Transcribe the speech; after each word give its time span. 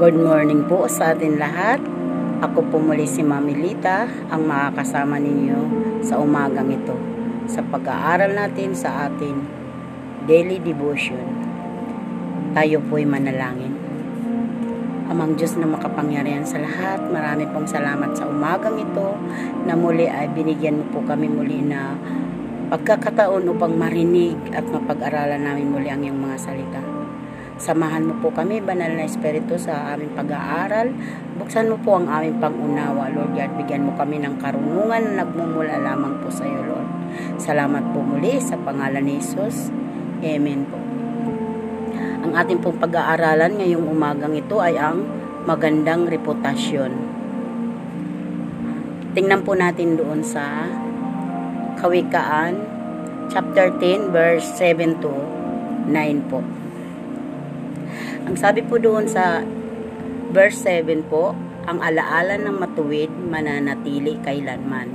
Good 0.00 0.16
morning 0.16 0.64
po 0.64 0.88
sa 0.88 1.12
atin 1.12 1.36
lahat. 1.36 1.76
Ako 2.40 2.72
po 2.72 2.80
muli 2.80 3.04
si 3.04 3.20
Mami 3.20 3.52
Lita, 3.52 4.08
ang 4.32 4.48
makakasama 4.48 5.20
ninyo 5.20 5.60
sa 6.00 6.16
umagang 6.16 6.72
ito 6.72 6.96
sa 7.44 7.60
pag-aaral 7.60 8.32
natin 8.32 8.72
sa 8.72 9.12
atin 9.12 9.44
daily 10.24 10.56
devotion. 10.56 11.20
Tayo 12.56 12.80
po'y 12.88 13.04
manalangin. 13.04 13.76
Amang 15.12 15.36
Diyos 15.36 15.60
na 15.60 15.68
makapangyarihan 15.68 16.48
sa 16.48 16.64
lahat, 16.64 17.04
marami 17.12 17.44
pong 17.52 17.68
salamat 17.68 18.16
sa 18.16 18.24
umagang 18.24 18.80
ito 18.80 19.20
na 19.68 19.76
muli 19.76 20.08
ay 20.08 20.32
binigyan 20.32 20.80
mo 20.80 20.96
po 20.96 21.04
kami 21.04 21.28
muli 21.28 21.60
na 21.60 21.92
pagkakataon 22.72 23.44
upang 23.52 23.76
marinig 23.76 24.40
at 24.56 24.64
mapag-aralan 24.64 25.44
namin 25.44 25.68
muli 25.68 25.92
ang 25.92 26.00
iyong 26.00 26.24
mga 26.24 26.40
salita. 26.40 26.80
Samahan 27.60 28.08
mo 28.08 28.16
po 28.24 28.32
kami, 28.32 28.64
Banal 28.64 28.96
na 28.96 29.04
Espiritu, 29.04 29.60
sa 29.60 29.92
aming 29.92 30.16
pag-aaral. 30.16 30.96
Buksan 31.36 31.68
mo 31.68 31.76
po 31.76 32.00
ang 32.00 32.08
aming 32.08 32.40
pangunawa, 32.40 33.12
Lord 33.12 33.36
God. 33.36 33.52
Bigyan 33.60 33.84
mo 33.84 33.92
kami 34.00 34.16
ng 34.16 34.40
karunungan 34.40 35.12
na 35.12 35.28
nagmumula 35.28 35.76
lamang 35.76 36.24
po 36.24 36.32
sa 36.32 36.48
iyo, 36.48 36.64
Lord. 36.64 36.88
Salamat 37.36 37.92
po 37.92 38.00
muli 38.00 38.40
sa 38.40 38.56
pangalan 38.56 39.04
ni 39.04 39.20
Jesus. 39.20 39.68
Amen 40.24 40.64
po. 40.72 40.80
Ang 42.24 42.32
ating 42.32 42.64
pong 42.64 42.80
pag-aaralan 42.80 43.60
ngayong 43.60 43.84
umagang 43.92 44.32
ito 44.32 44.56
ay 44.64 44.80
ang 44.80 45.04
magandang 45.44 46.08
reputasyon. 46.08 46.96
Tingnan 49.12 49.44
po 49.44 49.52
natin 49.52 50.00
doon 50.00 50.24
sa 50.24 50.64
Kawikaan, 51.76 52.56
chapter 53.28 53.68
10, 53.76 54.16
verse 54.16 54.48
7 54.56 54.96
to 55.04 55.12
9 55.92 56.30
po. 56.32 56.40
Ang 58.30 58.38
sabi 58.38 58.62
po 58.62 58.78
doon 58.78 59.10
sa 59.10 59.42
verse 60.30 60.62
7 60.62 60.86
po, 61.10 61.34
ang 61.66 61.82
alaala 61.82 62.38
ng 62.38 62.62
matuwid 62.62 63.10
mananatili 63.10 64.22
kailanman. 64.22 64.86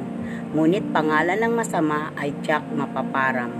Ngunit 0.55 0.95
pangalan 0.95 1.43
ng 1.43 1.51
masama 1.51 2.15
ay 2.15 2.31
tiyak 2.39 2.63
mapaparam. 2.71 3.51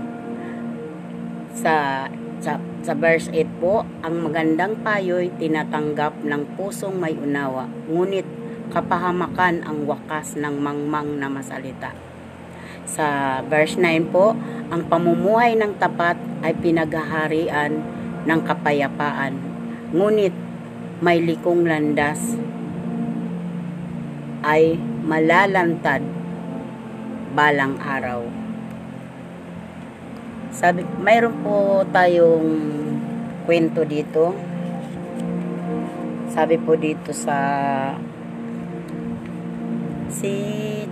Sa, 1.52 2.08
sa, 2.40 2.56
sa 2.56 2.92
verse 2.96 3.28
8 3.28 3.60
po, 3.60 3.84
ang 4.00 4.24
magandang 4.24 4.80
payo'y 4.80 5.36
tinatanggap 5.36 6.24
ng 6.24 6.56
pusong 6.56 6.96
may 6.96 7.12
unawa. 7.12 7.68
Ngunit 7.92 8.24
kapahamakan 8.72 9.60
ang 9.60 9.84
wakas 9.84 10.40
ng 10.40 10.56
mangmang 10.56 11.20
na 11.20 11.28
masalita. 11.28 11.92
Sa 12.88 13.38
verse 13.44 13.76
9 13.76 14.08
po, 14.08 14.32
ang 14.72 14.88
pamumuhay 14.88 15.52
ng 15.52 15.76
tapat 15.76 16.16
ay 16.40 16.56
pinaghaharian 16.64 17.76
ng 18.24 18.40
kapayapaan 18.40 19.45
Ngunit 19.94 20.34
may 20.98 21.22
likong 21.22 21.62
landas 21.62 22.34
ay 24.42 24.74
malalantad 25.06 26.02
balang 27.38 27.78
araw. 27.78 28.26
Sabi, 30.50 30.82
mayroon 30.98 31.38
po 31.38 31.86
tayong 31.94 32.50
kwento 33.46 33.86
dito. 33.86 34.34
Sabi 36.34 36.58
po 36.58 36.74
dito 36.74 37.14
sa 37.14 37.38
si 40.10 40.32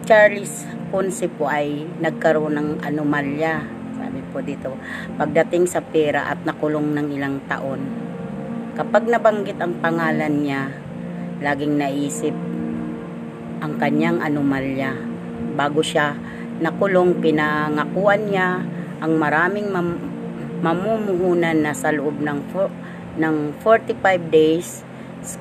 Charles 0.06 0.70
Ponce 0.95 1.27
po 1.27 1.51
ay 1.51 1.83
nagkaroon 1.98 2.55
ng 2.55 2.70
anomalya. 2.86 3.67
Sabi 3.98 4.23
po 4.31 4.39
dito, 4.39 4.79
pagdating 5.19 5.67
sa 5.67 5.83
pera 5.83 6.31
at 6.31 6.47
nakulong 6.47 6.95
ng 6.95 7.06
ilang 7.11 7.42
taon 7.51 8.03
Kapag 8.75 9.06
nabanggit 9.06 9.55
ang 9.62 9.78
pangalan 9.78 10.42
niya, 10.42 10.67
laging 11.39 11.78
naisip 11.78 12.34
ang 13.62 13.78
kanyang 13.78 14.19
anomalya. 14.19 14.98
Bago 15.55 15.79
siya 15.79 16.18
nakulong, 16.58 17.23
pinangakuan 17.23 18.27
niya 18.27 18.67
ang 18.98 19.14
maraming 19.14 19.70
mam 19.70 20.11
mamumuhunan 20.58 21.62
na 21.62 21.70
sa 21.70 21.95
loob 21.95 22.18
ng, 22.18 22.51
ng 23.23 23.36
45 23.62 24.35
days, 24.35 24.83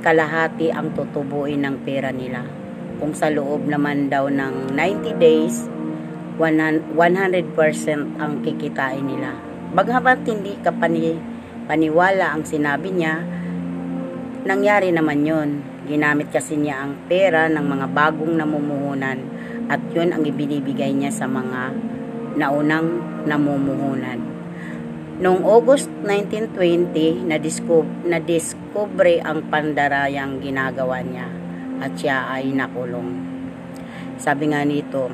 kalahati 0.05 0.69
ang 0.69 0.93
tutubuin 0.93 1.65
ng 1.65 1.81
pera 1.81 2.13
nila. 2.13 2.45
Kung 3.01 3.17
sa 3.17 3.33
loob 3.33 3.65
naman 3.65 4.13
daw 4.13 4.29
ng 4.29 4.77
90 4.77 5.17
days, 5.17 5.65
100% 6.37 8.21
ang 8.21 8.33
kikitain 8.45 9.05
nila. 9.09 9.33
Bagamat 9.73 10.21
hindi 10.27 10.53
ka 10.61 10.69
paniwala 11.65 12.35
ang 12.35 12.43
sinabi 12.43 12.91
niya, 12.91 13.23
nangyari 14.43 14.91
naman 14.91 15.23
yon. 15.23 15.49
Ginamit 15.83 16.31
kasi 16.31 16.55
niya 16.55 16.79
ang 16.87 16.95
pera 17.11 17.51
ng 17.51 17.63
mga 17.63 17.87
bagong 17.91 18.39
namumuhunan 18.39 19.19
at 19.67 19.83
yun 19.91 20.15
ang 20.15 20.23
ibinibigay 20.23 20.95
niya 20.95 21.11
sa 21.11 21.27
mga 21.27 21.75
naunang 22.39 23.03
namumuhunan. 23.27 24.19
Noong 25.19 25.43
August 25.43 25.91
1920, 26.07 27.27
na-discover 28.07 29.09
ang 29.27 29.43
pandarayang 29.51 30.39
ginagawa 30.39 31.03
niya 31.03 31.27
at 31.83 31.91
siya 31.99 32.31
ay 32.31 32.55
nakulong. 32.55 33.11
Sabi 34.15 34.55
nga 34.55 34.63
nito, 34.63 35.11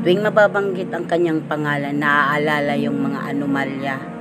tuwing 0.00 0.24
mababanggit 0.24 0.88
ang 0.88 1.04
kanyang 1.04 1.44
pangalan, 1.44 2.00
naaalala 2.00 2.80
yung 2.80 2.96
mga 2.96 3.28
anomalya 3.28 4.17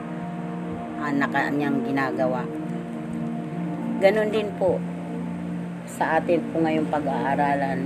na 0.98 1.28
kanyang 1.30 1.86
ginagawa. 1.86 2.44
Ganon 3.98 4.30
din 4.30 4.50
po 4.58 4.78
sa 5.90 6.22
atin 6.22 6.44
po 6.54 6.62
ngayong 6.62 6.90
pag-aaralan. 6.92 7.80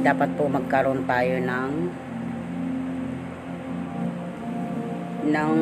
Dapat 0.00 0.28
po 0.38 0.48
magkaroon 0.48 1.04
tayo 1.04 1.36
ng 1.44 1.72
ng 5.30 5.54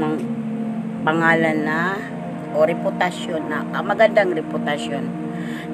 mang, 0.00 0.16
pangalan 1.04 1.58
na 1.60 2.00
o 2.56 2.64
reputasyon 2.64 3.42
na 3.52 3.64
ah, 3.76 3.84
magandang 3.84 4.32
reputasyon. 4.32 5.04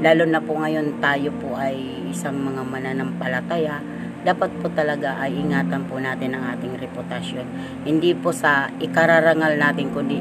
Lalo 0.03 0.27
na 0.27 0.43
po 0.43 0.59
ngayon 0.59 0.99
tayo 0.99 1.31
po 1.39 1.55
ay 1.55 2.09
isang 2.11 2.39
mga 2.39 2.63
mananampalataya 2.67 3.79
dapat 4.27 4.51
po 4.59 4.67
talaga 4.73 5.19
ay 5.23 5.35
ingatan 5.39 5.87
po 5.87 6.03
natin 6.03 6.35
ang 6.35 6.59
ating 6.59 6.75
reputasyon. 6.79 7.47
Hindi 7.87 8.15
po 8.19 8.35
sa 8.35 8.71
ikararangal 8.79 9.55
natin, 9.59 9.91
kundi 9.95 10.19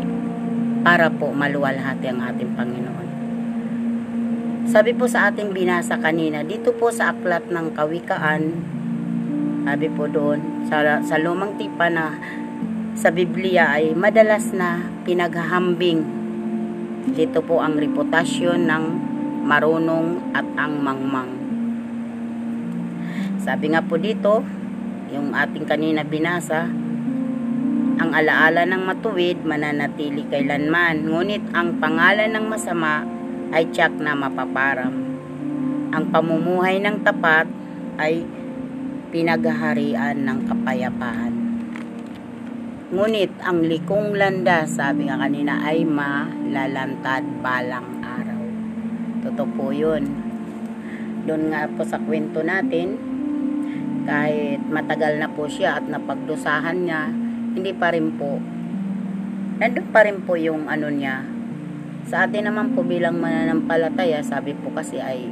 para 0.85 1.09
po 1.09 1.33
maluwalhati 1.33 2.05
ang 2.07 2.21
ating 2.21 2.53
Panginoon. 2.53 3.07
Sabi 4.67 4.91
po 4.91 5.07
sa 5.07 5.31
ating 5.31 5.55
binasa 5.55 5.95
kanina, 5.97 6.43
dito 6.43 6.75
po 6.75 6.91
sa 6.91 7.15
aklat 7.15 7.47
ng 7.47 7.71
kawikaan, 7.71 8.43
sabi 9.63 9.87
po 9.91 10.07
doon, 10.07 10.67
sa, 10.67 10.99
sa 11.03 11.15
lumang 11.19 11.55
tipa 11.55 11.87
na 11.91 12.15
sa 12.97 13.13
Biblia 13.13 13.77
ay 13.77 13.93
madalas 13.93 14.51
na 14.51 14.81
pinaghahambing 15.05 16.01
dito 17.13 17.39
po 17.39 17.63
ang 17.63 17.79
reputasyon 17.79 18.67
ng 18.67 18.83
marunong 19.47 20.35
at 20.35 20.43
ang 20.59 20.83
mangmang. 20.83 21.36
Sabi 23.37 23.73
nga 23.73 23.85
po 23.85 24.01
dito, 24.01 24.41
yung 25.13 25.31
ating 25.31 25.69
kanina 25.69 26.01
binasa, 26.03 26.67
ang 27.97 28.13
alaala 28.13 28.65
ng 28.69 28.83
matuwid 28.85 29.41
mananatili 29.41 30.25
kailanman, 30.29 31.09
ngunit 31.09 31.41
ang 31.53 31.81
pangalan 31.81 32.29
ng 32.29 32.45
masama 32.45 33.01
ay 33.49 33.65
tiyak 33.73 33.95
na 33.97 34.13
mapaparam. 34.13 34.93
Ang 35.89 36.03
pamumuhay 36.13 36.77
ng 36.77 37.01
tapat 37.01 37.49
ay 37.97 38.21
pinaghaharian 39.09 40.19
ng 40.21 40.39
kapayapaan. 40.45 41.33
Ngunit 42.87 43.33
ang 43.43 43.65
likong 43.65 44.15
landa, 44.15 44.63
sabi 44.63 45.09
nga 45.09 45.19
kanina, 45.19 45.59
ay 45.65 45.83
malalantad 45.83 47.23
balang 47.41 47.99
araw. 48.03 48.41
Totoo 49.27 49.49
po 49.57 49.65
yun. 49.75 50.07
Doon 51.27 51.51
nga 51.51 51.67
po 51.67 51.83
sa 51.83 51.99
kwento 51.99 52.39
natin, 52.45 53.06
kahit 54.07 54.63
matagal 54.71 55.19
na 55.19 55.27
po 55.27 55.51
siya 55.51 55.83
at 55.83 55.85
napagdusahan 55.91 56.87
niya, 56.87 57.11
hindi 57.51 57.75
pa 57.75 57.91
rin 57.91 58.15
po, 58.15 58.39
nandun 59.59 59.91
pa 59.91 60.07
rin 60.07 60.23
po 60.23 60.39
yung 60.39 60.71
ano 60.71 60.87
niya. 60.87 61.27
Sa 62.07 62.23
atin 62.23 62.47
naman 62.47 62.71
po 62.71 62.87
bilang 62.87 63.19
mananampalataya, 63.19 64.23
sabi 64.23 64.55
po 64.55 64.71
kasi 64.71 65.03
ay 65.03 65.27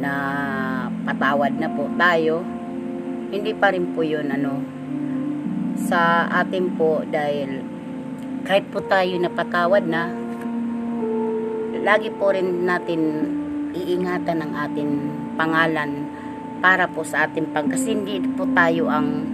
na 0.00 0.12
patawad 1.04 1.60
na 1.60 1.68
po 1.68 1.92
tayo, 2.00 2.40
hindi 3.28 3.52
pa 3.52 3.68
rin 3.68 3.92
po 3.92 4.00
yun 4.00 4.32
ano, 4.32 4.64
sa 5.76 6.24
atin 6.40 6.72
po 6.80 7.04
dahil 7.04 7.60
kahit 8.48 8.64
po 8.72 8.80
tayo 8.88 9.12
napatawad 9.20 9.84
na, 9.84 10.08
lagi 11.84 12.08
po 12.16 12.32
rin 12.32 12.64
natin 12.64 13.28
iingatan 13.76 14.40
ang 14.40 14.52
ating 14.56 14.92
pangalan 15.36 15.99
para 16.60 16.86
po 16.88 17.02
sa 17.02 17.26
ating 17.26 17.56
pag 17.56 17.66
kasi 17.68 17.96
hindi 17.96 18.20
po 18.36 18.44
tayo 18.52 18.92
ang 18.92 19.24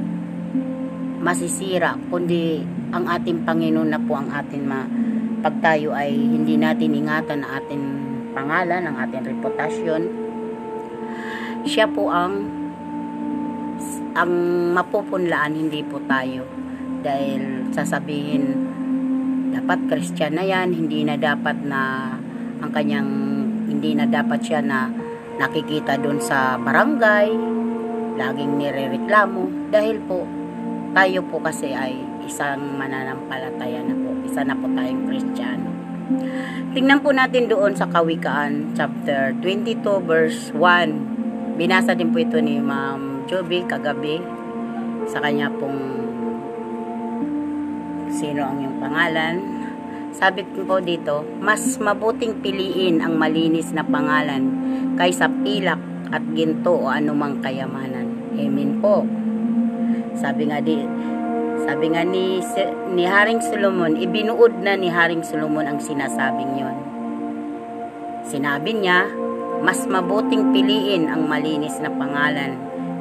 masisira 1.20 1.98
kundi 2.06 2.62
ang 2.94 3.10
ating 3.10 3.42
Panginoon 3.42 3.90
na 3.90 3.98
po 3.98 4.14
ang 4.14 4.30
ating 4.30 4.62
ma, 4.62 4.86
kapag 5.46 5.62
tayo 5.62 5.94
ay 5.94 6.10
hindi 6.10 6.58
natin 6.58 6.90
ingatan 6.90 7.46
ang 7.46 7.52
ating 7.62 7.84
pangalan, 8.34 8.82
ang 8.82 8.98
ating 8.98 9.22
reputasyon, 9.30 10.02
siya 11.62 11.86
po 11.86 12.10
ang 12.10 12.50
ang 14.18 14.32
mapupunlaan 14.74 15.54
hindi 15.54 15.86
po 15.86 16.02
tayo. 16.10 16.42
Dahil 17.06 17.70
sasabihin 17.70 18.66
dapat 19.54 19.86
Christian 19.86 20.34
na 20.34 20.42
yan 20.42 20.74
hindi 20.74 21.06
na 21.06 21.14
dapat 21.14 21.62
na 21.62 22.10
ang 22.58 22.70
kanyang 22.74 23.10
hindi 23.70 23.94
na 23.94 24.10
dapat 24.10 24.42
siya 24.42 24.66
na 24.66 24.90
nakikita 25.36 26.00
doon 26.00 26.18
sa 26.20 26.56
barangay 26.56 27.28
laging 28.16 28.56
nirereklamo 28.56 29.68
dahil 29.68 30.00
po 30.08 30.24
tayo 30.96 31.20
po 31.28 31.36
kasi 31.44 31.76
ay 31.76 31.92
isang 32.24 32.80
mananampalataya 32.80 33.84
na 33.84 33.94
po 33.94 34.10
isa 34.24 34.40
na 34.42 34.56
po 34.56 34.66
tayong 34.72 35.04
Kristiyano 35.06 35.70
tingnan 36.72 37.04
po 37.04 37.12
natin 37.12 37.52
doon 37.52 37.76
sa 37.76 37.84
Kawikaan 37.88 38.72
chapter 38.72 39.36
22 39.44 39.84
verse 40.08 40.50
1 40.56 41.60
binasa 41.60 41.92
din 41.92 42.12
po 42.12 42.20
ito 42.24 42.40
ni 42.40 42.56
Ma'am 42.56 43.28
Joby 43.28 43.64
kagabi 43.68 44.20
sa 45.06 45.20
kanya 45.22 45.52
pong 45.52 45.96
sino 48.16 48.48
ang 48.48 48.56
iyong 48.64 48.78
pangalan. 48.80 49.34
Sabi 50.14 50.46
ko 50.54 50.62
po 50.66 50.76
dito, 50.78 51.26
mas 51.42 51.78
mabuting 51.82 52.38
piliin 52.44 53.02
ang 53.02 53.18
malinis 53.18 53.74
na 53.74 53.82
pangalan 53.82 54.48
kaysa 54.94 55.26
pilak 55.42 55.80
at 56.14 56.22
ginto 56.32 56.72
o 56.72 56.86
anumang 56.86 57.42
kayamanan. 57.42 58.06
Amen 58.36 58.78
po. 58.78 59.02
Sabi 60.16 60.48
nga 60.48 60.62
di, 60.62 60.80
sabi 61.66 61.92
nga 61.92 62.06
ni, 62.06 62.40
ni 62.94 63.04
Haring 63.04 63.42
Solomon, 63.42 63.98
ibinuod 63.98 64.62
na 64.62 64.78
ni 64.78 64.88
Haring 64.88 65.26
Solomon 65.26 65.66
ang 65.66 65.78
sinasabing 65.82 66.52
yon. 66.56 66.76
Sinabi 68.24 68.72
niya, 68.72 69.10
mas 69.60 69.84
mabuting 69.84 70.54
piliin 70.54 71.10
ang 71.10 71.26
malinis 71.26 71.76
na 71.82 71.90
pangalan 71.90 72.56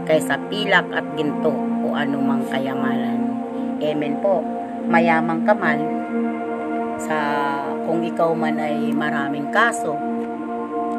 kaysa 0.05 0.37
pilak 0.49 0.85
at 0.93 1.05
ginto 1.15 1.51
o 1.55 1.93
anumang 1.93 2.43
kayamanan. 2.49 3.39
Amen 3.79 4.19
po. 4.19 4.41
Mayamang 4.85 5.43
ka 5.43 5.53
man 5.57 5.81
sa 7.01 7.17
kung 7.83 8.01
ikaw 8.03 8.31
man 8.31 8.59
ay 8.59 8.91
maraming 8.95 9.51
kaso, 9.51 9.95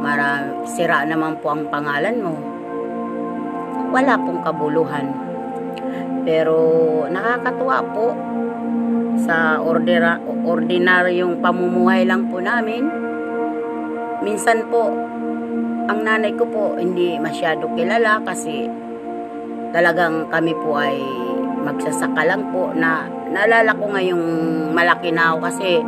marami, 0.00 0.68
sira 0.68 1.02
naman 1.08 1.40
po 1.40 1.52
ang 1.52 1.66
pangalan 1.72 2.16
mo, 2.20 2.34
wala 3.90 4.14
pong 4.20 4.40
kabuluhan. 4.44 5.06
Pero 6.26 6.58
nakakatuwa 7.06 7.78
po 7.94 8.06
sa 9.22 9.62
ordera, 9.62 10.20
ordinaryong 10.44 11.40
pamumuhay 11.40 12.04
lang 12.04 12.28
po 12.28 12.42
namin. 12.42 12.84
Minsan 14.20 14.68
po, 14.68 14.90
ang 15.86 16.02
nanay 16.02 16.34
ko 16.34 16.44
po 16.50 16.74
hindi 16.74 17.14
masyado 17.16 17.70
kilala 17.78 18.18
kasi 18.26 18.66
talagang 19.70 20.26
kami 20.34 20.50
po 20.60 20.74
ay 20.74 20.98
magsasaka 21.62 22.22
lang 22.26 22.50
po 22.50 22.74
na 22.74 23.06
naalala 23.30 23.72
ko 23.74 23.84
ngayong 23.90 24.26
malaki 24.72 25.10
na 25.10 25.34
ako 25.34 25.38
kasi 25.50 25.82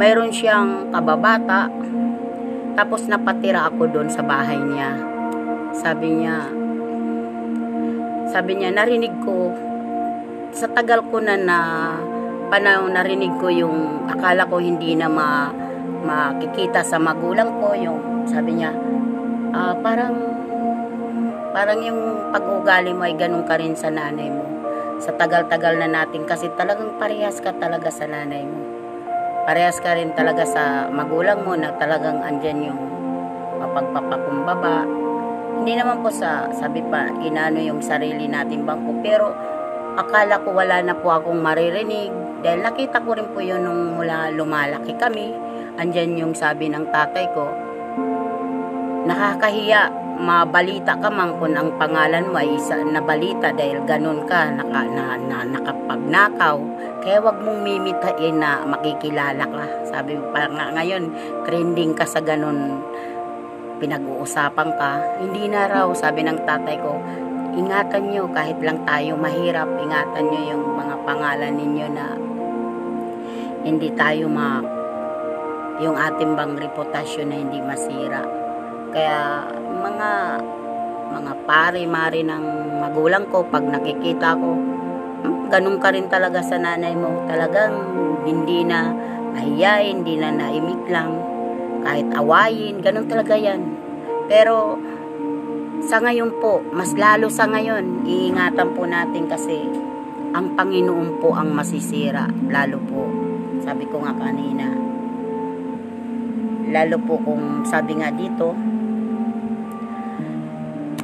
mayroon 0.00 0.32
siyang 0.32 0.90
kababata 0.90 1.70
tapos 2.78 3.06
napatira 3.10 3.68
ako 3.68 3.90
doon 3.90 4.08
sa 4.08 4.22
bahay 4.24 4.56
niya 4.56 4.96
sabi 5.74 6.22
niya 6.22 6.48
sabi 8.30 8.52
niya 8.58 8.70
narinig 8.74 9.14
ko 9.22 9.54
sa 10.50 10.66
tagal 10.70 11.02
ko 11.10 11.22
na 11.22 11.38
na 11.38 11.58
panahon 12.50 12.94
narinig 12.94 13.34
ko 13.38 13.50
yung 13.50 14.10
akala 14.10 14.46
ko 14.46 14.58
hindi 14.58 14.98
na 14.98 15.06
ma, 15.06 15.50
makikita 16.02 16.82
sa 16.82 16.98
magulang 16.98 17.54
ko 17.62 17.74
yung 17.74 18.26
sabi 18.26 18.58
niya 18.58 18.74
uh, 19.54 19.74
parang 19.78 20.30
Parang 21.50 21.82
yung 21.82 22.30
pag-ugali 22.30 22.94
mo 22.94 23.02
ay 23.02 23.18
ganun 23.18 23.42
ka 23.42 23.58
rin 23.58 23.74
sa 23.74 23.90
nanay 23.90 24.30
mo. 24.30 24.59
Sa 25.00 25.16
tagal-tagal 25.16 25.80
na 25.80 25.88
natin 25.88 26.28
kasi 26.28 26.52
talagang 26.60 27.00
parehas 27.00 27.40
ka 27.40 27.56
talaga 27.56 27.88
sa 27.88 28.04
nanay 28.04 28.44
mo. 28.44 28.60
Parehas 29.48 29.80
ka 29.80 29.96
rin 29.96 30.12
talaga 30.12 30.44
sa 30.44 30.92
magulang 30.92 31.40
mo 31.40 31.56
na 31.56 31.72
talagang 31.80 32.20
andyan 32.20 32.68
yung 32.68 32.80
mapagpapakumbaba. 33.56 34.84
Hindi 35.56 35.72
naman 35.72 36.04
po 36.04 36.12
sa, 36.12 36.52
sabi 36.52 36.84
pa, 36.84 37.08
inano 37.24 37.64
yung 37.64 37.80
sarili 37.80 38.28
natin 38.28 38.68
bangko. 38.68 39.00
Pero 39.00 39.32
akala 39.96 40.44
ko 40.44 40.52
wala 40.52 40.84
na 40.84 40.92
po 40.92 41.16
akong 41.16 41.40
maririnig. 41.40 42.12
Dahil 42.44 42.60
nakita 42.60 43.00
ko 43.00 43.16
rin 43.16 43.28
po 43.32 43.40
yun 43.40 43.64
nung 43.64 43.96
mula 43.96 44.28
lumalaki 44.36 44.92
kami. 45.00 45.32
Andyan 45.80 46.20
yung 46.20 46.36
sabi 46.36 46.68
ng 46.68 46.92
tatay 46.92 47.24
ko, 47.32 47.48
nakakahiya. 49.10 49.82
Mabalita 50.20 51.00
ka 51.00 51.08
man 51.08 51.40
kung 51.40 51.56
ang 51.56 51.80
pangalan 51.80 52.28
mo 52.28 52.36
ay 52.36 52.60
isa 52.60 52.76
na 52.84 53.00
balita 53.00 53.56
dahil 53.56 53.82
ganun 53.88 54.28
ka 54.28 54.52
naka, 54.52 54.84
na, 54.84 55.16
na, 55.16 55.48
nakapagnakaw. 55.48 56.60
Kaya 57.00 57.24
wag 57.24 57.40
mong 57.40 57.64
mimitain 57.64 58.36
na 58.36 58.60
makikilala 58.68 59.48
ka. 59.48 59.64
Sabi 59.88 60.20
pa 60.30 60.44
nga 60.46 60.76
ngayon 60.76 61.08
trending 61.48 61.96
ka 61.96 62.04
sa 62.04 62.20
ganun. 62.20 62.84
Pinag-uusapan 63.80 64.70
ka. 64.76 64.90
Hindi 65.24 65.48
na 65.48 65.64
raw 65.66 65.88
sabi 65.96 66.20
ng 66.20 66.44
tatay 66.44 66.76
ko 66.78 66.94
ingatan 67.50 68.14
nyo 68.14 68.30
kahit 68.30 68.62
lang 68.62 68.84
tayo 68.86 69.18
mahirap. 69.18 69.66
Ingatan 69.80 70.24
nyo 70.28 70.40
yung 70.54 70.64
mga 70.76 70.96
pangalan 71.02 71.54
ninyo 71.56 71.86
na 71.90 72.06
hindi 73.64 73.88
tayo 73.96 74.28
ma 74.28 74.60
yung 75.80 75.96
ating 75.96 76.36
bang 76.36 76.60
reputasyon 76.60 77.32
na 77.32 77.36
hindi 77.40 77.58
masira 77.64 78.20
kaya 78.90 79.46
mga 79.80 80.10
mga 81.10 81.32
pare-mare 81.46 82.22
ng 82.22 82.44
magulang 82.78 83.26
ko 83.30 83.42
pag 83.50 83.66
nakikita 83.66 84.38
ko 84.38 84.50
hmm, 84.54 85.50
ganun 85.50 85.78
ka 85.82 85.90
rin 85.90 86.06
talaga 86.06 86.38
sa 86.42 86.58
nanay 86.58 86.94
mo. 86.94 87.26
Talagang 87.26 87.74
hindi 88.22 88.62
na 88.62 88.94
nahiyain 89.34 90.02
hindi 90.02 90.14
na 90.18 90.30
naimik 90.30 90.86
lang. 90.86 91.18
Kahit 91.82 92.08
awayin 92.14 92.78
ganun 92.82 93.10
talaga 93.10 93.34
yan. 93.34 93.62
Pero 94.30 94.78
sa 95.86 95.98
ngayon 95.98 96.38
po 96.38 96.62
mas 96.70 96.94
lalo 96.94 97.26
sa 97.26 97.50
ngayon 97.50 98.06
iingatan 98.06 98.74
po 98.78 98.86
natin 98.86 99.26
kasi 99.26 99.66
ang 100.30 100.54
Panginoon 100.54 101.18
po 101.18 101.34
ang 101.34 101.50
masisira 101.50 102.30
lalo 102.46 102.78
po 102.86 103.10
sabi 103.66 103.84
ko 103.90 104.02
nga 104.02 104.14
kanina. 104.14 104.70
Lalo 106.70 107.02
po 107.02 107.18
kung 107.18 107.66
sabi 107.66 107.98
nga 107.98 108.14
dito 108.14 108.54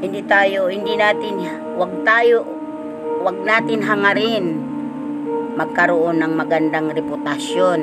hindi 0.00 0.20
tayo, 0.28 0.68
hindi 0.68 0.92
natin, 0.96 1.40
wag 1.80 1.92
tayo, 2.04 2.44
wag 3.24 3.38
natin 3.42 3.80
hangarin 3.80 4.46
magkaroon 5.56 6.20
ng 6.20 6.32
magandang 6.36 6.92
reputasyon. 6.92 7.80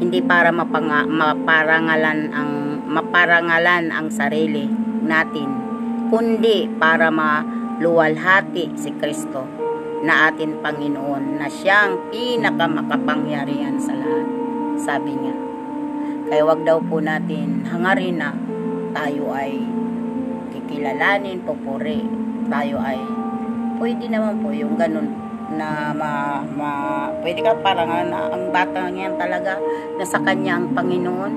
Hindi 0.00 0.20
para 0.24 0.52
mapanga, 0.52 1.04
maparangalan 1.04 2.32
ang 2.32 2.52
maparangalan 2.86 3.92
ang 3.92 4.08
sarili 4.08 4.68
natin, 5.04 5.48
kundi 6.08 6.68
para 6.80 7.12
maluwalhati 7.12 8.72
si 8.76 8.92
Kristo 8.96 9.44
na 10.04 10.28
atin 10.32 10.60
Panginoon 10.60 11.40
na 11.40 11.48
siyang 11.48 12.08
pinakamakapangyarihan 12.12 13.76
sa 13.80 13.92
lahat. 13.96 14.28
Sabi 14.76 15.12
niya. 15.16 15.36
Kaya 16.26 16.42
wag 16.42 16.66
daw 16.66 16.82
po 16.82 17.00
natin 17.00 17.64
hangarin 17.70 18.18
na 18.20 18.34
tayo 18.92 19.30
ay 19.32 19.62
kilalanin, 20.66 21.42
pupuri, 21.42 22.02
tayo 22.50 22.78
ay 22.82 22.98
pwede 23.76 24.08
naman 24.08 24.40
po 24.40 24.50
yung 24.52 24.74
ganun 24.74 25.08
na 25.54 25.94
ma, 25.94 26.42
ma 26.42 26.70
pwede 27.22 27.38
ka 27.44 27.54
parang 27.62 28.10
na, 28.10 28.34
ang 28.34 28.50
bata 28.50 28.90
niyan 28.90 29.14
talaga 29.14 29.58
nasa 29.94 30.18
kanya 30.22 30.58
ang 30.58 30.74
Panginoon. 30.74 31.32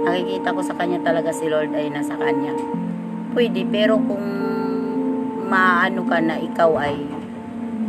Nakikita 0.00 0.56
ko 0.56 0.60
sa 0.64 0.76
kanya 0.80 0.96
talaga 1.04 1.28
si 1.28 1.44
Lord 1.44 1.76
ay 1.76 1.92
nasa 1.92 2.16
kanya. 2.16 2.56
Pwede 3.36 3.68
pero 3.68 4.00
kung 4.00 4.24
maano 5.50 6.06
ka 6.08 6.18
na 6.24 6.40
ikaw 6.40 6.72
ay 6.80 6.96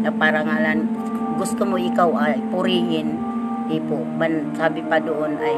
na 0.02 0.12
parangalan 0.12 0.92
gusto 1.40 1.64
mo 1.64 1.80
ikaw 1.80 2.10
ay 2.20 2.42
purihin 2.52 3.16
di 3.72 3.80
po. 3.80 4.04
Man, 4.04 4.52
sabi 4.60 4.84
pa 4.84 5.00
doon 5.00 5.40
ay 5.40 5.56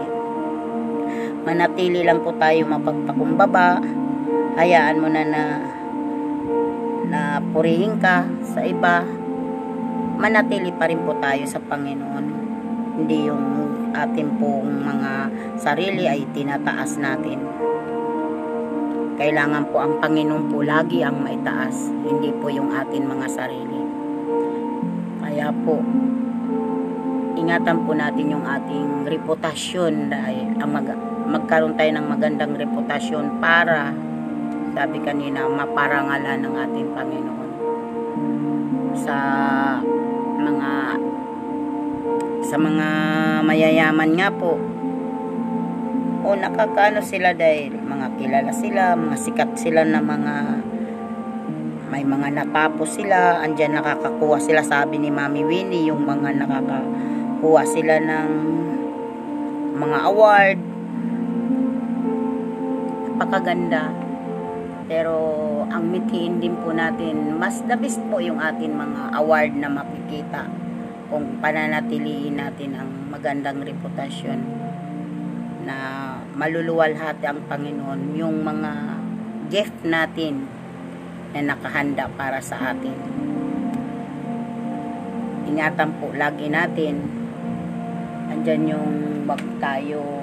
manatili 1.43 2.05
lang 2.05 2.21
po 2.21 2.31
tayo 2.37 2.63
mapagpakumbaba 2.69 3.81
hayaan 4.53 5.01
mo 5.01 5.09
na 5.09 5.23
na 5.25 5.43
na 7.09 7.21
purihin 7.53 7.97
ka 7.97 8.25
sa 8.45 8.61
iba. 8.65 9.05
Manatili 10.17 10.69
pa 10.73 10.87
rin 10.87 11.01
po 11.03 11.17
tayo 11.17 11.41
sa 11.49 11.57
Panginoon. 11.57 12.25
Hindi 13.01 13.17
yung 13.27 13.45
ating 13.93 14.37
pong 14.37 14.85
mga 14.85 15.11
sarili 15.57 16.05
ay 16.05 16.25
tinataas 16.33 17.01
natin. 17.01 17.41
Kailangan 19.17 19.69
po 19.69 19.81
ang 19.81 20.01
Panginoon 20.01 20.49
po 20.49 20.65
lagi 20.65 21.05
ang 21.05 21.21
maitaas 21.21 21.93
hindi 22.05 22.33
po 22.33 22.49
yung 22.49 22.73
atin 22.73 23.09
mga 23.09 23.27
sarili. 23.29 23.81
Kaya 25.21 25.49
po 25.65 25.81
ingatan 27.33 27.85
po 27.85 27.91
natin 27.97 28.29
yung 28.29 28.45
ating 28.45 29.09
reputasyon 29.09 30.13
dahil 30.13 30.53
ang 30.61 30.69
mag 30.69 30.87
magkaroon 31.23 31.73
tayo 31.73 31.91
ng 31.97 32.05
magandang 32.05 32.53
reputasyon 32.53 33.41
para 33.41 33.93
sabi 34.73 34.97
kanina 35.05 35.45
maparangalan 35.45 36.41
ng 36.41 36.55
ating 36.57 36.89
Panginoon 36.97 37.51
sa 38.97 39.17
mga 40.41 40.71
sa 42.43 42.57
mga 42.57 42.87
mayayaman 43.45 44.11
nga 44.17 44.33
po. 44.33 44.57
O 46.23 46.33
nakakaano 46.33 47.05
sila 47.05 47.37
dahil 47.37 47.77
mga 47.77 48.17
kilala 48.17 48.49
sila 48.49 48.97
mga 48.97 49.17
sikat 49.21 49.51
sila 49.61 49.85
na 49.85 50.01
mga 50.01 50.35
may 51.93 52.01
mga 52.01 52.33
natapos 52.33 52.97
sila 52.97 53.45
andyan 53.45 53.77
nakakakuha 53.77 54.41
sila. 54.41 54.65
Sabi 54.65 54.97
ni 54.97 55.13
Mami 55.13 55.45
Winnie 55.45 55.85
yung 55.85 56.01
mga 56.01 56.33
nakakakuha 56.33 57.61
sila 57.69 58.01
ng 58.01 58.29
mga 59.77 59.97
award. 60.09 60.57
Napakaganda 63.13 64.02
pero 64.93 65.17
ang 65.73 65.89
mithiin 65.89 66.37
din 66.37 66.53
po 66.61 66.69
natin 66.69 67.41
mas 67.41 67.65
the 67.65 67.73
best 67.73 67.97
po 68.13 68.21
yung 68.21 68.37
atin 68.37 68.77
mga 68.77 69.17
award 69.17 69.57
na 69.57 69.65
makikita 69.65 70.45
kung 71.09 71.41
pananatiliin 71.41 72.37
natin 72.37 72.77
ang 72.77 73.09
magandang 73.09 73.65
reputasyon 73.65 74.37
na 75.65 75.77
maluluwalhati 76.37 77.25
ang 77.25 77.41
Panginoon 77.49 78.13
yung 78.13 78.45
mga 78.45 78.71
gift 79.49 79.81
natin 79.81 80.45
na 81.33 81.41
nakahanda 81.41 82.05
para 82.13 82.37
sa 82.45 82.77
atin. 82.77 82.93
Ingatan 85.49 85.89
po 85.97 86.13
lagi 86.13 86.53
natin 86.53 87.01
andyan 88.29 88.77
yung 88.77 88.93
wag 89.25 89.41
tayo 89.57 90.22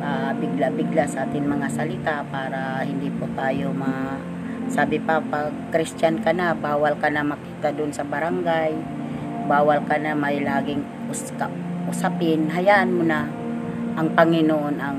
uh, 0.00 0.32
bigla-bigla 0.36 1.04
sa 1.08 1.24
atin 1.24 1.44
mga 1.46 1.68
salita 1.72 2.24
para 2.28 2.84
hindi 2.84 3.08
po 3.12 3.28
tayo 3.36 3.72
ma 3.72 4.16
sabi 4.66 4.98
pa 4.98 5.22
pag 5.22 5.54
Christian 5.70 6.18
ka 6.20 6.34
na 6.34 6.50
bawal 6.50 6.98
ka 6.98 7.06
na 7.06 7.22
makita 7.22 7.70
dun 7.70 7.94
sa 7.94 8.02
barangay. 8.02 8.74
Bawal 9.46 9.86
ka 9.86 9.94
na 9.94 10.18
may 10.18 10.42
laging 10.42 10.82
uska, 11.06 11.46
usapin, 11.86 12.50
hayaan 12.50 12.90
mo 12.90 13.06
na 13.06 13.30
ang 13.94 14.10
Panginoon 14.10 14.76
ang 14.82 14.98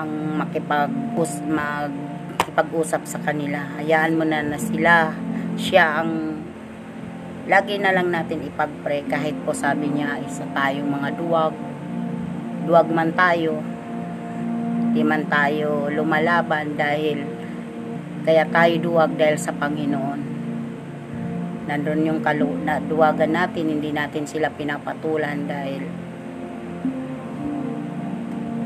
ang 0.00 0.10
makipag 0.40 0.88
us, 1.20 1.44
makipag-usap 1.44 3.04
sa 3.04 3.20
kanila. 3.20 3.60
Hayaan 3.76 4.16
mo 4.16 4.24
na 4.24 4.40
na 4.40 4.56
sila, 4.56 5.12
siya 5.60 6.00
ang 6.00 6.40
lagi 7.48 7.76
na 7.76 7.92
lang 7.92 8.08
natin 8.08 8.48
ipagpre 8.48 9.04
kahit 9.08 9.36
po 9.44 9.52
sabi 9.52 9.88
niya 9.92 10.20
isa 10.24 10.44
tayong 10.52 10.88
mga 10.88 11.16
duwag 11.16 11.52
duwag 12.68 12.92
man 12.92 13.16
tayo 13.16 13.64
di 14.92 15.00
man 15.00 15.24
tayo 15.32 15.88
lumalaban 15.88 16.76
dahil 16.76 17.24
kaya 18.28 18.44
tayo 18.52 18.74
duwag 18.76 19.16
dahil 19.16 19.40
sa 19.40 19.56
Panginoon 19.56 20.38
nandun 21.68 22.00
yung 22.08 22.20
kalu 22.24 22.64
na 22.64 22.80
duwagan 22.80 23.36
natin, 23.36 23.68
hindi 23.68 23.92
natin 23.92 24.24
sila 24.24 24.48
pinapatulan 24.48 25.44
dahil 25.44 25.84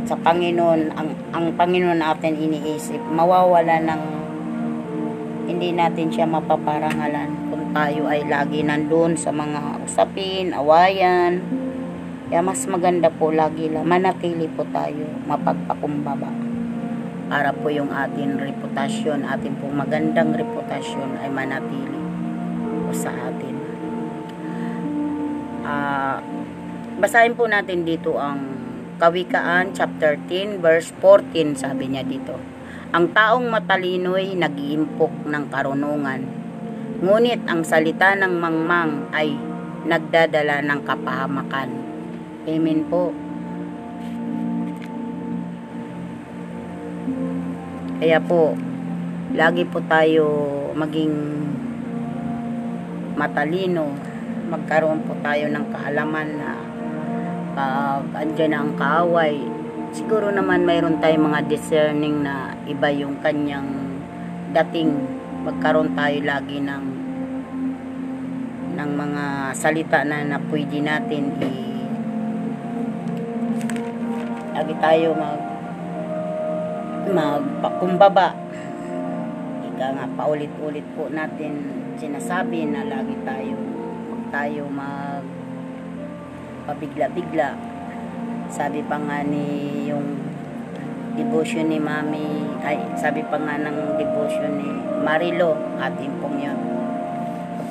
sa 0.06 0.14
Panginoon, 0.14 0.94
ang, 0.94 1.10
ang 1.34 1.46
Panginoon 1.58 1.98
natin 1.98 2.38
iniisip, 2.38 3.02
mawawala 3.10 3.82
ng 3.82 4.02
hindi 5.50 5.74
natin 5.74 6.14
siya 6.14 6.30
mapaparangalan 6.30 7.50
kung 7.50 7.74
tayo 7.74 8.06
ay 8.06 8.22
lagi 8.30 8.62
nandun 8.62 9.18
sa 9.18 9.34
mga 9.34 9.82
usapin, 9.82 10.54
awayan. 10.54 11.61
Kaya 12.32 12.40
mas 12.40 12.64
maganda 12.64 13.12
po 13.12 13.28
lagi 13.28 13.68
lang, 13.68 13.84
manatili 13.84 14.48
po 14.48 14.64
tayo, 14.72 15.04
mapagpakumbaba. 15.28 16.32
Para 17.28 17.52
po 17.52 17.68
yung 17.68 17.92
ating 17.92 18.40
reputasyon, 18.40 19.28
ating 19.28 19.60
po 19.60 19.68
magandang 19.68 20.32
reputasyon 20.32 21.20
ay 21.20 21.28
manatili 21.28 22.00
sa 22.96 23.12
atin. 23.12 23.52
Uh, 25.60 26.24
basahin 27.04 27.36
po 27.36 27.44
natin 27.44 27.84
dito 27.84 28.16
ang 28.16 28.40
Kawikaan 28.96 29.76
chapter 29.76 30.16
10 30.16 30.64
verse 30.64 30.88
14 31.04 31.60
sabi 31.60 31.92
niya 31.92 32.00
dito. 32.00 32.40
Ang 32.96 33.12
taong 33.12 33.44
matalino'y 33.52 34.40
nag-iimpok 34.40 35.28
ng 35.28 35.52
karunungan. 35.52 36.24
Ngunit 37.04 37.44
ang 37.44 37.60
salita 37.60 38.16
ng 38.16 38.40
mangmang 38.40 39.12
ay 39.12 39.36
nagdadala 39.84 40.64
ng 40.64 40.80
kapahamakan. 40.80 41.91
Amen 42.42 42.82
po. 42.90 43.14
Kaya 48.02 48.18
po, 48.18 48.58
lagi 49.30 49.62
po 49.62 49.78
tayo 49.86 50.26
maging 50.74 51.14
matalino, 53.14 53.94
magkaroon 54.50 55.06
po 55.06 55.14
tayo 55.22 55.46
ng 55.54 55.70
kaalaman 55.70 56.28
na 56.34 56.50
pag 57.54 58.10
andyan 58.18 58.58
ang 58.58 58.74
kaaway, 58.74 59.38
siguro 59.94 60.34
naman 60.34 60.66
mayroon 60.66 60.98
tayong 60.98 61.30
mga 61.30 61.46
discerning 61.46 62.26
na 62.26 62.58
iba 62.66 62.90
yung 62.90 63.22
kanyang 63.22 64.02
dating. 64.50 64.98
Magkaroon 65.46 65.94
tayo 65.94 66.18
lagi 66.26 66.58
ng 66.58 66.86
ng 68.72 68.90
mga 68.98 69.24
salita 69.54 70.02
na, 70.02 70.26
na 70.26 70.42
pwede 70.42 70.82
natin 70.82 71.38
i 71.38 71.71
lagi 74.62 74.78
tayo 74.78 75.10
mag 75.18 75.42
magpakumbaba 77.10 78.30
ika 79.66 79.86
nga 79.90 80.06
paulit-ulit 80.14 80.86
po 80.94 81.10
natin 81.10 81.66
sinasabi 81.98 82.70
na 82.70 82.86
lagi 82.86 83.18
tayo 83.26 83.58
tayo 84.30 84.70
mag 84.70 85.26
pabigla-bigla. 86.62 87.58
Sabi 88.54 88.86
pa 88.86 89.02
nga 89.02 89.26
ni 89.26 89.82
yung 89.90 90.30
devotion 91.18 91.66
ni 91.66 91.82
mami 91.82 92.46
ay 92.62 92.78
sabi 92.94 93.26
pa 93.26 93.42
nga 93.42 93.58
ng 93.58 93.98
devotion 93.98 94.62
ni 94.62 94.70
Marilo 95.02 95.58
atin 95.82 96.22
pong 96.22 96.38
yun. 96.38 96.60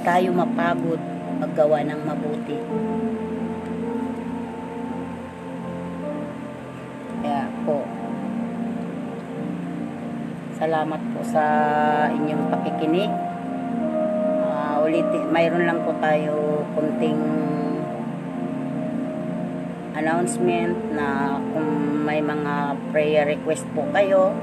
Tayo 0.04 0.36
mapagod 0.36 1.00
maggawa 1.40 1.88
ng 1.88 2.04
mabuti 2.04 2.60
salamat 10.62 11.02
po 11.18 11.26
sa 11.26 11.44
inyong 12.14 12.54
pakikinig. 12.54 13.10
Ulitin, 14.82 15.34
mayroon 15.34 15.66
lang 15.66 15.82
po 15.82 15.94
tayo 15.98 16.62
kunting 16.78 17.18
announcement 19.98 20.78
na 20.94 21.38
kung 21.50 22.06
may 22.06 22.22
mga 22.22 22.78
prayer 22.94 23.26
request 23.26 23.66
po 23.74 23.90
kayo 23.90 24.34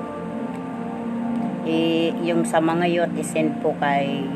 i, 1.67 2.11
yung 2.23 2.43
sa 2.47 2.59
mga 2.63 2.87
yot 2.87 3.13
isend 3.19 3.59
po 3.63 3.75
kay 3.79 4.27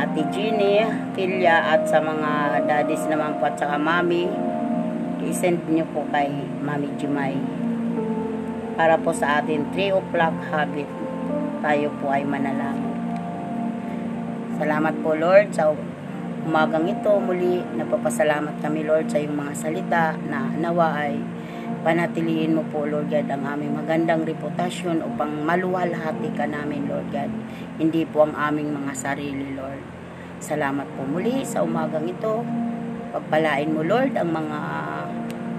Ate 0.00 0.22
Jeannie, 0.32 1.12
Pilya 1.12 1.76
at 1.76 1.88
sa 1.88 2.00
mga 2.00 2.64
daddies 2.64 3.04
naman 3.08 3.36
po 3.36 3.52
at 3.52 3.56
saka 3.60 3.76
mami 3.76 4.28
isend 5.28 5.60
nyo 5.68 5.84
po 5.92 6.04
kay 6.08 6.28
Mami 6.60 6.92
Jimay 6.96 7.61
para 8.74 8.96
po 8.96 9.12
sa 9.12 9.40
atin 9.40 9.68
3 9.74 9.92
o'clock 9.92 10.34
habit 10.48 10.88
tayo 11.62 11.88
po 12.02 12.10
ay 12.10 12.26
manalangin. 12.26 12.90
Salamat 14.58 14.94
po 15.00 15.14
Lord 15.14 15.54
sa 15.54 15.70
umagang 16.42 16.90
ito. 16.90 17.12
Muli 17.22 17.62
napapasalamat 17.78 18.58
kami 18.58 18.82
Lord 18.82 19.06
sa 19.06 19.22
iyong 19.22 19.38
mga 19.38 19.54
salita 19.54 20.04
na 20.26 20.50
nawa 20.58 21.06
ay 21.06 21.22
panatiliin 21.86 22.58
mo 22.58 22.66
po 22.70 22.86
Lord 22.86 23.10
God 23.10 23.30
ang 23.30 23.46
aming 23.46 23.78
magandang 23.78 24.26
reputasyon 24.26 25.02
upang 25.06 25.46
maluwalhati 25.46 26.34
ka 26.34 26.46
namin 26.50 26.90
Lord 26.90 27.10
God. 27.14 27.30
Hindi 27.78 28.02
po 28.06 28.26
ang 28.26 28.34
aming 28.34 28.74
mga 28.74 28.92
sarili 28.98 29.54
Lord. 29.54 29.82
Salamat 30.42 30.86
po 30.98 31.06
muli 31.06 31.46
sa 31.46 31.62
umagang 31.62 32.10
ito. 32.10 32.42
Pagpalain 33.14 33.70
mo 33.70 33.86
Lord 33.86 34.18
ang 34.18 34.34
mga 34.34 34.58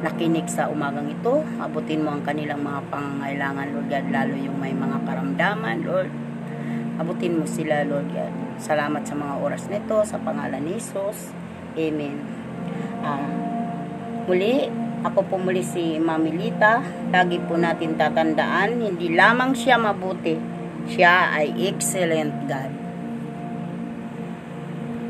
nakinig 0.03 0.51
sa 0.51 0.67
umagang 0.67 1.07
ito 1.07 1.41
abutin 1.63 2.03
mo 2.03 2.13
ang 2.13 2.21
kanilang 2.27 2.59
mga 2.59 2.91
pangangailangan 2.91 3.67
Lord 3.71 3.87
God 3.87 4.07
lalo 4.11 4.35
yung 4.35 4.59
may 4.59 4.75
mga 4.75 4.97
karamdaman 5.07 5.77
Lord 5.87 6.11
abutin 6.99 7.39
mo 7.39 7.47
sila 7.47 7.87
Lord 7.87 8.11
God 8.11 8.43
Salamat 8.61 9.01
sa 9.01 9.17
mga 9.17 9.35
oras 9.41 9.65
nito 9.65 10.05
sa 10.05 10.21
pangalan 10.21 10.61
ni 10.61 10.77
Jesus. 10.77 11.33
Amen. 11.73 12.21
Uh, 13.01 13.33
muli, 14.29 14.69
ako 15.01 15.25
po 15.25 15.35
muli 15.41 15.65
si 15.65 15.97
Mami 15.97 16.31
Lita. 16.31 16.85
Lagi 17.09 17.41
po 17.41 17.57
natin 17.57 17.97
tatandaan, 17.97 18.77
hindi 18.77 19.11
lamang 19.11 19.57
siya 19.57 19.81
mabuti, 19.81 20.37
siya 20.85 21.33
ay 21.33 21.51
excellent 21.65 22.45
God. 22.45 22.82